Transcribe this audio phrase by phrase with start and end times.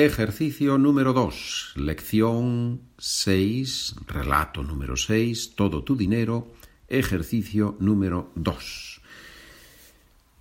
[0.00, 6.52] Ejercicio número 2, lección 6, relato número 6, todo tu dinero,
[6.86, 9.00] ejercicio número 2.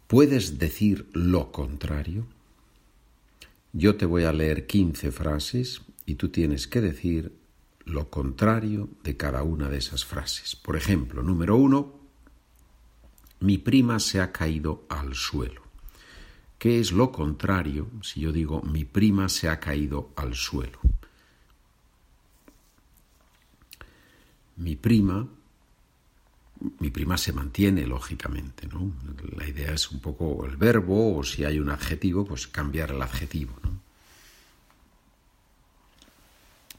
[0.05, 2.27] ¿Puedes decir lo contrario?
[3.73, 7.33] Yo te voy a leer 15 frases y tú tienes que decir
[7.83, 10.55] lo contrario de cada una de esas frases.
[10.55, 11.99] Por ejemplo, número 1,
[13.39, 15.66] mi prima se ha caído al suelo.
[16.57, 20.79] ¿Qué es lo contrario si yo digo mi prima se ha caído al suelo?
[24.55, 25.27] Mi prima,
[26.79, 28.91] mi prima se mantiene lógicamente, ¿no?
[29.35, 33.01] La idea es un poco el verbo o si hay un adjetivo, pues cambiar el
[33.03, 33.53] adjetivo.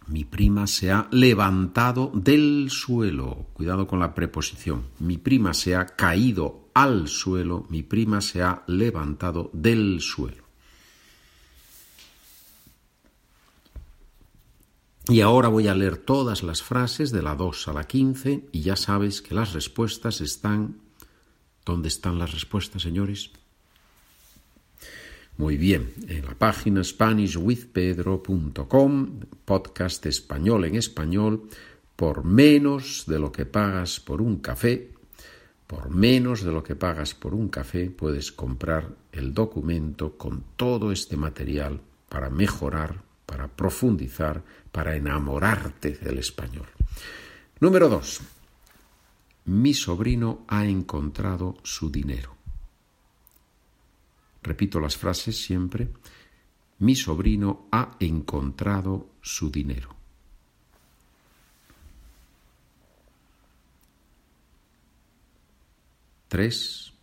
[0.08, 3.46] Mi prima se ha levantado del suelo.
[3.52, 4.84] Cuidado con la preposición.
[5.00, 7.66] Mi prima se ha caído al suelo.
[7.68, 10.48] Mi prima se ha levantado del suelo.
[15.08, 18.60] Y ahora voy a leer todas las frases de la 2 a la 15 y
[18.60, 20.80] ya sabes que las respuestas están...
[21.64, 23.30] ¿Dónde están las respuestas, señores?
[25.38, 31.48] Muy bien, en la página SpanishWithPedro.com, podcast español en español,
[31.94, 34.90] por menos de lo que pagas por un café,
[35.68, 40.90] por menos de lo que pagas por un café, puedes comprar el documento con todo
[40.90, 44.42] este material para mejorar, para profundizar,
[44.72, 46.66] para enamorarte del español.
[47.60, 48.22] Número dos.
[49.44, 52.37] Mi sobrino ha encontrado su dinero.
[54.48, 55.92] Repito las frases siempre.
[56.78, 59.94] Mi sobrino ha encontrado su dinero.
[66.28, 66.94] Tres.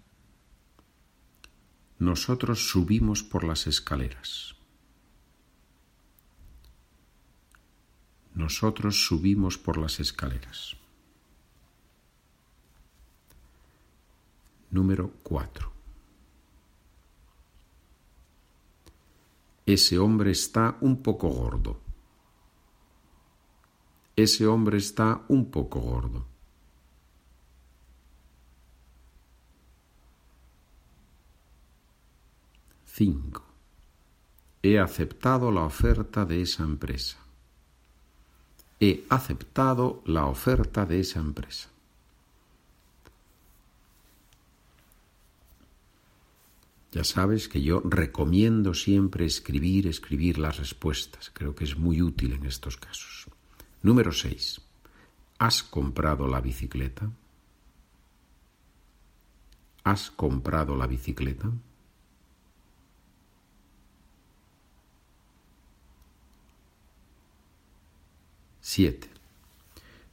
[1.99, 4.55] Nosotros subimos por las escaleras.
[8.33, 10.75] Nosotros subimos por las escaleras.
[14.71, 15.74] Número cuatro.
[19.65, 21.79] Ese hombre está un poco gordo.
[24.15, 26.25] Ese hombre está un poco gordo.
[32.85, 33.43] Cinco.
[34.61, 37.17] He aceptado la oferta de esa empresa.
[38.79, 41.74] He aceptado la oferta de esa empresa.
[46.95, 51.29] Ya sabes que yo recomiendo siempre escribir, escribir las respuestas.
[51.29, 53.25] Creo que es muy útil en estos casos.
[53.81, 54.61] Número 6.
[55.37, 57.11] ¿Has comprado la bicicleta?
[59.83, 61.51] ¿Has comprado la bicicleta?
[68.61, 69.09] Siete.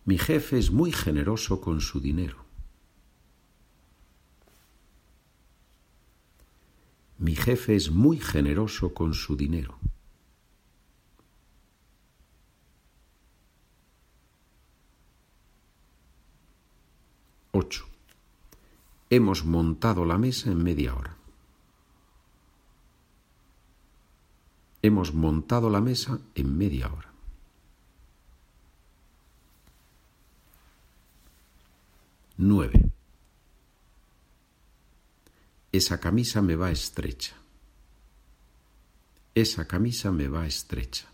[0.04, 2.41] Mi jefe es muy generoso con su dinero.
[7.22, 9.78] Mi jefe es muy generoso con su dinero.
[17.52, 17.86] Ocho.
[19.08, 21.16] Hemos montado la mesa en media hora.
[24.82, 27.12] Hemos montado la mesa en media hora.
[32.36, 32.90] Nueve.
[35.72, 37.34] Esa camisa me va estrecha.
[39.34, 41.06] Esa camisa me va estrecha.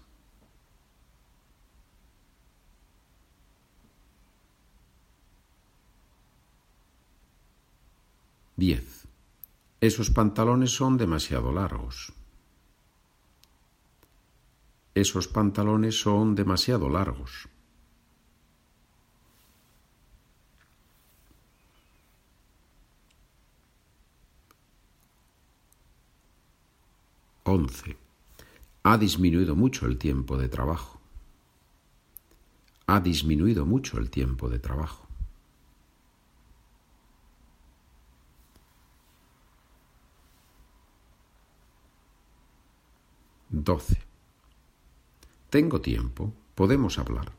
[8.56, 9.06] Diez.
[9.80, 12.12] Esos pantalones son demasiado largos.
[14.96, 17.48] Esos pantalones son demasiado largos.
[27.48, 27.96] 11.
[28.82, 31.00] Ha disminuido mucho el tiempo de trabajo.
[32.86, 35.08] Ha disminuido mucho el tiempo de trabajo.
[43.50, 43.98] 12.
[45.50, 47.32] Tengo tiempo, podemos hablar.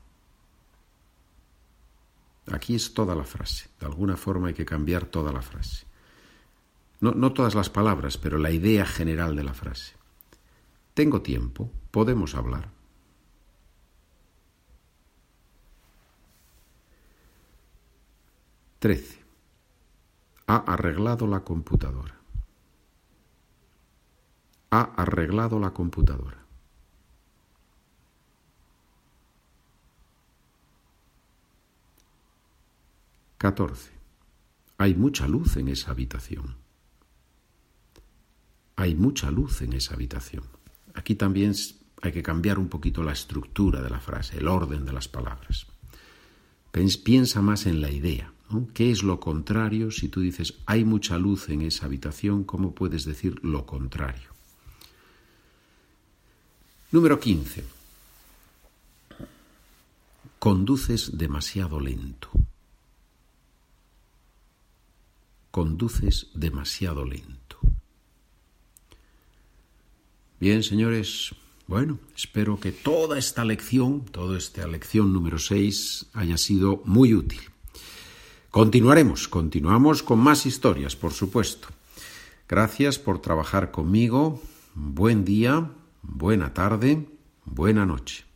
[2.52, 3.70] Aquí es toda la frase.
[3.80, 5.86] De alguna forma hay que cambiar toda la frase.
[7.00, 9.99] No, no todas las palabras, pero la idea general de la frase.
[11.00, 12.70] Tengo tiempo, podemos hablar.
[18.80, 19.24] Trece.
[20.48, 22.20] Ha arreglado la computadora.
[24.72, 26.44] Ha arreglado la computadora.
[33.38, 33.94] Catorce.
[34.78, 36.58] Hay mucha luz en esa habitación.
[38.76, 40.59] Hay mucha luz en esa habitación.
[41.00, 41.54] Aquí también
[42.02, 45.66] hay que cambiar un poquito la estructura de la frase, el orden de las palabras.
[47.06, 48.34] Piensa más en la idea.
[48.74, 49.92] ¿Qué es lo contrario?
[49.92, 54.30] Si tú dices hay mucha luz en esa habitación, ¿cómo puedes decir lo contrario?
[56.92, 57.64] Número 15.
[60.38, 62.30] Conduces demasiado lento.
[65.50, 67.59] Conduces demasiado lento.
[70.40, 71.36] Bien, señores,
[71.68, 77.42] bueno, espero que toda esta lección, toda esta lección número 6, haya sido muy útil.
[78.50, 81.68] Continuaremos, continuamos con más historias, por supuesto.
[82.48, 84.42] Gracias por trabajar conmigo.
[84.74, 85.72] Buen día,
[86.02, 87.06] buena tarde,
[87.44, 88.29] buena noche.